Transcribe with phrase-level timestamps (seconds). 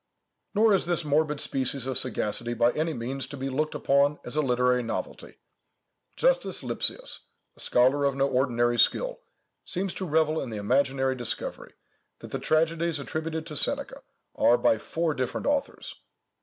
[0.55, 4.35] Nor is this morbid species of sagacity by any means to be looked upon as
[4.35, 5.37] a literary novelty.
[6.15, 7.19] Justus Lipsius,
[7.55, 9.19] a scholar of no ordinary skill,
[9.63, 11.75] seems to revel in the imaginary discovery,
[12.17, 14.01] that the tragedies attributed to Seneca
[14.33, 15.97] are by four different authors.